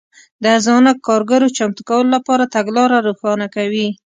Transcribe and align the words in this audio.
د 0.41 0.43
ارزانه 0.55 0.91
کارګرو 1.07 1.53
چمتو 1.57 1.81
کولو 1.89 2.09
لپاره 2.15 2.51
تګلاره 2.55 2.97
روښانه 3.07 3.47
کوي. 3.55 3.87